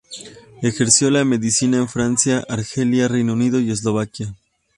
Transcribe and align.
Ejerció 0.63 1.11
la 1.11 1.23
medicina 1.23 1.77
en 1.77 1.87
Francia, 1.87 2.43
Algeria, 2.49 3.07
Reino 3.07 3.33
Unido 3.33 3.59
y 3.59 3.69
Eslovaquia. 3.69 4.33